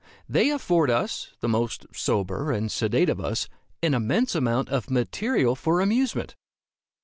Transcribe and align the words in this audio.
They 0.27 0.49
afford 0.49 0.89
us, 0.89 1.29
the 1.41 1.47
most 1.47 1.85
sober 1.93 2.51
and 2.51 2.71
sedate 2.71 3.07
of 3.07 3.19
us, 3.21 3.47
an 3.83 3.93
immense 3.93 4.33
amount 4.33 4.69
of 4.69 4.89
material 4.89 5.55
for 5.55 5.79
amusement. 5.79 6.35